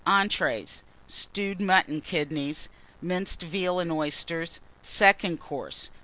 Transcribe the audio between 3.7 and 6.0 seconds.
and Oysters. SECOND COURSE.